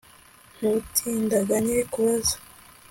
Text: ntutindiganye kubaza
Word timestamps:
ntutindiganye 0.55 1.77
kubaza 1.93 2.35